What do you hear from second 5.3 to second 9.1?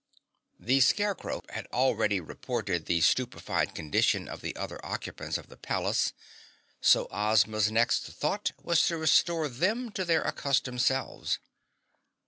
of the palace, so Ozma's next thought was to